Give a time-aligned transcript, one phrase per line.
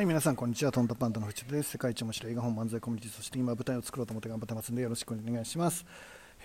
[0.00, 0.72] はい、皆さん、こんにちは。
[0.72, 1.72] トントパンダの藤田です。
[1.72, 5.84] 世界一面白い映画本漫才コミュニティ、そして今舞台を作ろうと思って頑張ってますんで、よろしくお願いします。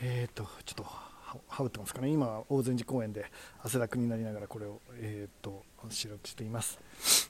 [0.02, 2.10] えっ、ー、と、ちょっと、はぶってますかね。
[2.10, 3.32] 今、大善寺公園で
[3.64, 6.82] 汗だくになりながらこれを、えっ、ー、と、収録しています。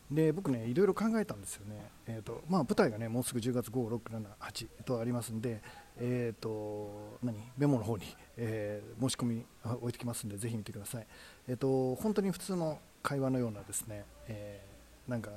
[0.10, 1.92] で、僕ね、いろいろ考えたんですよね。
[2.08, 5.62] えっ、ー、と、まあ、舞台がね、もうすぐ10月5、6、7、8とありますんで、
[6.00, 7.38] えっ、と、何？
[7.56, 8.06] メモの方に、
[8.38, 11.06] え申し込み置いてきますんで、ぜひ見てください。
[11.48, 14.66] えっ、と、本当に普通の会話のようなですね、え
[15.08, 15.30] なんか、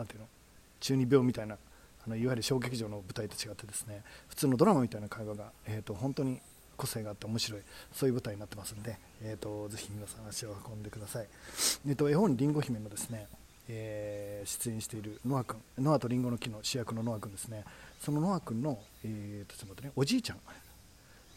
[0.00, 0.26] なんていうの？
[0.80, 1.56] 中二病みたいな
[2.06, 6.40] あのいわゆる小劇場の舞台と違ってですね普通のドラマみたいな会話が、えーと、本当に
[6.78, 7.60] 個性があって面白い
[7.92, 11.26] そういう舞台になってますんで、えーと、ぜひ皆さん足を運んでください、
[11.86, 13.26] えーと、絵本りんご姫のですね、
[13.68, 17.64] えー、出演しているノア君ノアとりんごの木の主役のノア君ですね。
[18.00, 20.38] そのノア君の、えー、とちょっと待ってねおじいちゃん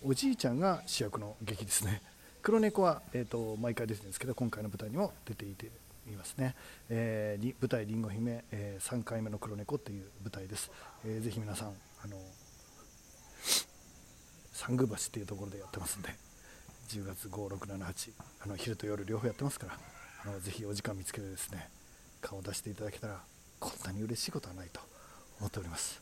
[0.05, 2.01] おじいちゃんが主役の劇ですね。
[2.41, 5.69] 黒猫は、えー、と毎回出てるんですけど今回の舞台にも出ていて
[6.07, 6.55] いますね、
[6.89, 10.71] えー、舞台「りんご姫、えー、3回目の黒猫」っていう舞台です、
[11.05, 12.17] えー、ぜひ皆さんあの
[14.51, 16.09] 三宮橋っていうところでやってますんで
[16.89, 18.11] 10月5678
[18.43, 19.77] あの昼と夜両方やってますから
[20.25, 21.69] あのぜひお時間見つけてですね
[22.21, 23.21] 顔を出していただけたら
[23.59, 24.79] こんなに嬉しいことはないと
[25.39, 26.01] 思っております。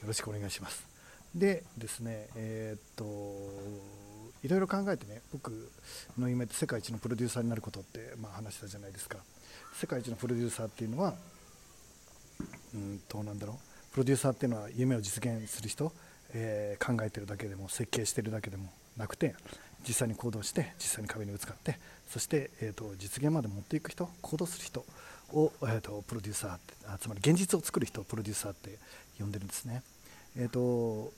[0.00, 0.86] よろしくお願いします。
[1.34, 4.11] でですねえー、っと
[4.42, 5.70] いろいろ考えてね僕
[6.18, 9.18] の夢って世界一のプロデューサーになることってまあ話したじゃないですか
[9.74, 11.14] 世界一のプロデューサーっていうのは
[12.74, 15.92] うんどうなんだろうプロデューサーっていうのは夢を実現する人、
[16.34, 19.34] えー、考えてるだけでも設計してるだけでもなくて
[19.86, 24.84] 実際に行動して実際に壁にぶつかってそして、えーと、実現まで持っていく人行動する人
[25.32, 28.78] を、えーと、プロデューサーってあつまり現実を作る人をプロデューサーって
[29.18, 29.82] 呼んでるんですね。
[30.36, 31.12] えーと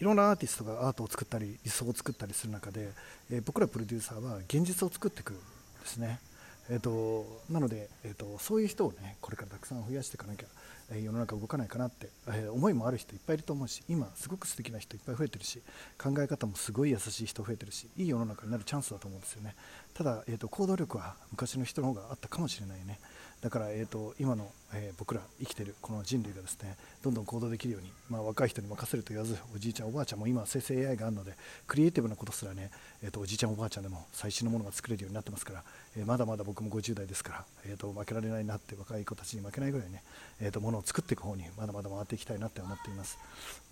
[0.00, 2.90] いろんなアーティストがアートを作ったり理想を作ったりする中で、
[3.30, 5.40] えー、僕らプロデューサーは現実を作っていくんで
[5.86, 6.20] すね。
[6.68, 10.46] えーと、なので、えーと、そういう人をねこれからたくさん増やしていかなきゃ、
[10.94, 15.60] 世の中動かないかなって、え、思いもある人いっぱいいると思うし今すごく素敵な人いっぱい増えてるし
[15.98, 19.54] 考え方もすごい優しい人増えてるしいい世の中になるチャンスだと思うんですよね。
[19.94, 22.98] ただ、えーと行動力は昔の人の方があったかもしれないね。
[23.42, 31.34] だから、えーと、今の、えー、僕ら生きてるこの人類がですねどんどん行動できるように、まあ、若い人に任せると言わずおじいちゃんおばあちゃんも今生成 AI があるので
[31.66, 32.70] クリエイティブなことすらね、
[33.02, 35.62] えーと、おじいちゃんおばあちゃんでも最新のものが作れるようになってますから、
[35.96, 40.02] えー、まだまだ僕も50代ですから、えーと、負けられないなって若い子たちに負けないぐらいね、
[40.40, 43.18] えー、とものを作っていく方にまだまだ回っていきたいなって思っています。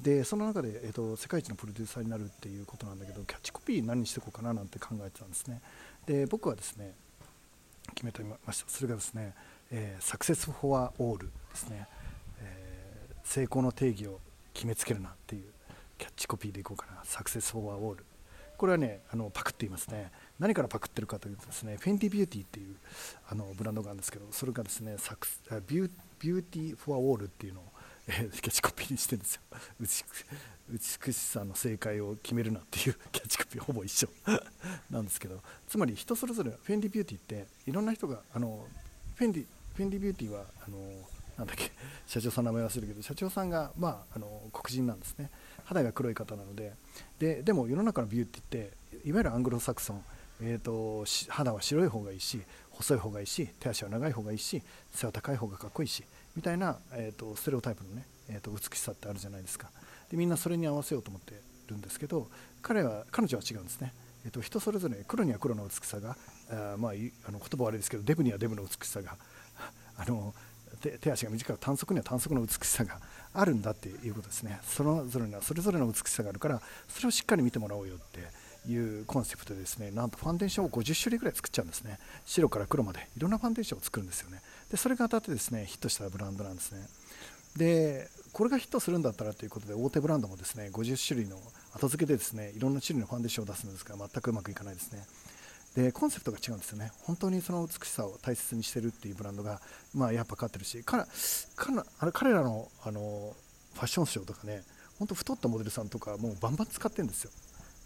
[0.01, 5.61] でその中で、えー、と世界一のプロデューサーになるっていうことなんだけどキャッチコピー何にしていこうかななんて考えてたんですね。
[6.07, 6.95] で僕はですね
[7.95, 8.69] 決めてみました。
[8.69, 9.35] それがですね
[9.71, 11.89] えー、サクセス・フォア・オールですね、
[12.41, 14.21] えー、成功の定義を
[14.53, 15.45] 決めつけるなっていう
[15.99, 17.01] キャッチコピーでいこうかな。
[17.05, 18.05] サクセス・フォア・オール
[18.57, 20.11] これはねあのパクっていますね。
[20.39, 22.77] 何からパクってるかというとですねフェンティビューティーっていう
[23.29, 25.27] あのブランドがあるんですけどそれがですねサク
[25.67, 25.91] ビュ
[26.25, 27.65] ビューティー・フォア・オールっていうのを、
[28.09, 29.43] えー、キャッチコピーにしてるんですよ。
[30.71, 34.09] 美しさの正解を決めるなっていう キャッチコピーほぼ一緒
[34.89, 35.43] なんですけど。
[35.69, 38.67] つまり人それぞれフェンディビューティーっていろんな人があの
[39.17, 40.79] フェンディフェンディビューティーはあの
[41.37, 41.71] なんだっけ
[42.07, 45.31] 社長さんの名前忘れるけど社長さんが、まあ、あの黒人なんですね。
[45.65, 46.73] 肌が黒い方なので。
[47.19, 48.77] ででも世の中のビューティーって
[49.07, 50.05] いわゆるアングロサクソン、
[50.41, 52.41] えーと、肌は白い方がいいし
[52.71, 56.05] 細い方がいいし手足は長い方がいいし背は高い方がかっこいいし
[56.37, 59.71] みたいな、えーと、ステレオタイプのね、えーと、美しさってあるじゃないですか。
[60.11, 61.35] でみんなそれに合わせようと思って
[61.69, 62.29] るんですけど
[62.63, 63.93] 彼は彼女は違うんですね。
[64.25, 66.17] えーと、人それぞれ黒には黒の美しさが
[66.51, 66.93] あ、まあ、
[67.29, 69.17] あの言葉悪いですけどデブにはデブの美しさが
[69.97, 70.35] あの
[70.81, 73.01] 手足が短い短足には短足の美しさが
[73.33, 74.61] あるんだっていうことですね。
[74.65, 78.29] それぞれにはそれぞれの美しさがあるからそれをしっかり見てもらおうよって
[78.67, 81.99] いうコンセプトでですねなんとファンデーションを50種類ぐらい作っちゃうんですね。
[82.25, 83.09] 白から黒まで。
[83.17, 84.41] いろんなファンデーションを作るんですよね。
[84.71, 86.87] でそれが当たってですねヒットしたブランドなんですね。
[87.57, 91.39] でこれがヒットするんだったらということで大手ブランドもですね50種類の
[91.73, 95.05] 後付けでですねいろんな種類のファンデーションを出すんですが全くうまくいかないですね。
[95.77, 96.93] でコンセプトが違うんですよね。
[97.03, 99.61] 本当にその美しさを大切にしてるっていうブランドが、
[99.93, 103.35] まあ、やっぱ勝ってるし彼あれ彼らのあの
[103.75, 104.63] ファッションショーとかね
[104.99, 107.31] 本当太ったモデルさんとかもうバンバン使ってるんですよ。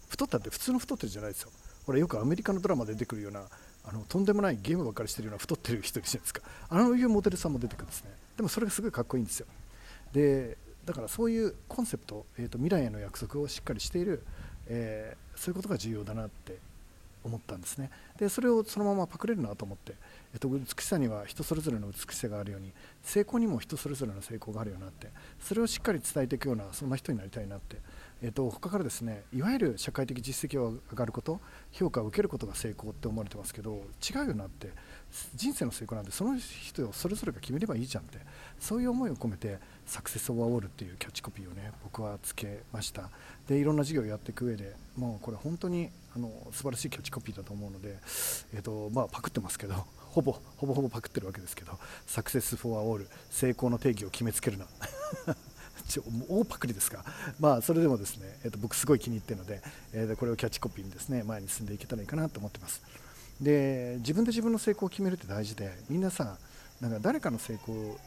[0.09, 1.51] 太ったって普通の太ってるじゃないですよ。
[1.85, 3.45] これよくアメリカのドラマで出てくるような
[3.85, 6.41] あのとんでもないゲームばっかりしてるような太ってる人いるじゃないですか。
[6.69, 8.11] あのいうモデルさんも出てくるんですね。
[8.35, 9.47] でもそれがすごいかっこいいんですよ。
[10.13, 14.23] でだからそういうコンセプト、えーと、未来への約束をしっかりしている、
[14.67, 16.57] えー、そういうことが重要だなって
[17.23, 17.91] 思ったんですね。
[18.17, 19.93] でそれをそのままパクれるなと思って、
[20.33, 22.71] えっと、美しさには人それぞれの美しさがあるように
[23.03, 25.07] 成功にも人それぞれの成功があるよなって
[25.41, 27.77] それをしっかり伝えていくようなそんな人になりたいなって
[28.21, 31.39] えーと、他からですねいわゆる社会的実績が上がること
[31.71, 34.69] 評価を受けることが成功って思われてますけど違うよなって
[35.35, 38.19] 人生の成功なんてその人をそれぞれが決めればいいじゃんって
[38.59, 43.09] そういう思いを込めてサクセス・オア・オールっていうキャッチコピーをね僕はつけました。
[43.47, 47.97] でいろんな事業をやっていく上でもうこれ本当にあの素晴らしいキャッチコピーだと思うので、
[48.53, 49.73] えーとまあ、パクってますけど
[50.11, 54.67] ほぼほぼほぼパクってるわけですけどサクセス・フォア・オール成功の定義を決めつけるな。
[56.27, 57.03] 大パクリですが、
[57.39, 59.61] まあ、それでもですね、えー、と僕すごい気に入っているので、
[59.93, 62.81] えー、これをキャッチコピーにですね前に進んでいけたらいいかなと思ってます。
[63.41, 66.37] で自分で自分の成功を決めるって大事でみんなさ
[66.81, 67.97] なんか誰かの成功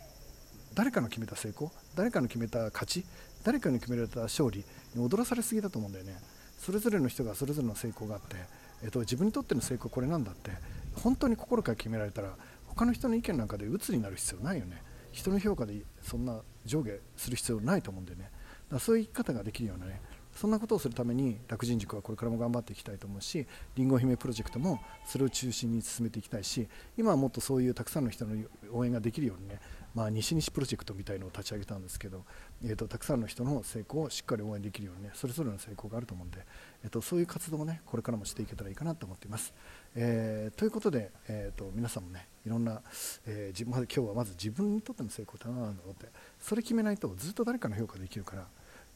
[0.75, 3.05] 誰かの決めた成功誰かの決めた勝ち
[3.43, 4.65] 誰かに決められた勝利
[4.95, 6.17] に踊らされすぎだと思うんだよね。
[6.59, 8.37] それぞれの人がそれぞれの成功があって、
[8.83, 10.53] えー、と自分にとっての成功これなんだって
[10.95, 12.37] 本当に心から決められたら
[12.67, 14.83] 他の人の意見なんかで鬱になる必要ないよね。
[15.11, 18.31] 人の評価でそんな上下する必要ないと思うんでね。
[18.73, 20.01] だそういう生き方ができるようなね
[20.35, 26.67] そんなことをするために楽人塾はこれからも頑張っていきたいと思うしりんご姫プロジェクトもそれを中心に進めていきたいし
[26.97, 28.35] 今はもっとそういうたくさんの人の
[28.73, 29.61] 応援ができるようにね
[29.95, 32.25] まあ、西西プロジェクトみたいのを立ち上げたんですけど、
[32.65, 36.39] えーと、たくさんの人の成功をしっかり応援できるようにねそれぞれの成功があると思うんで、
[36.83, 39.53] えーと、そういう活動をねこれからもしていけたらいいかなと思っています。
[39.95, 42.81] えー、ということで、えーと、皆さんもねいろんな、
[43.27, 46.07] えー、自分今日はまず自分にとっての成功って何なんだろうって
[46.41, 48.47] それ決めないとずっと誰かの評価できるから、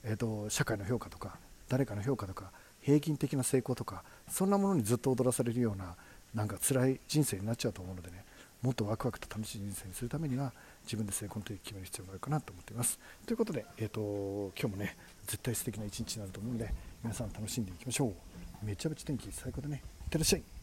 [0.05, 1.39] えー、と社会の評価とか
[1.69, 2.51] 誰かの評価とか
[2.81, 5.97] 平均的な成功とかそんなものにずっと踊らされるような
[6.35, 8.25] なんか辛い人生になっちゃうと思うのでね
[8.67, 10.53] もっとワクワクと楽しい人生にするためには
[10.83, 12.99] 自分で成功の時決める必要があるかなと思っています。
[13.25, 14.01] ということで、えーと、
[14.61, 16.75] 今日もね絶対素敵な一日になると思うので
[17.05, 18.13] 皆さん楽しんでいきましょう。
[18.65, 20.56] めちゃめちゃ天気最高でねいってらっしゃい。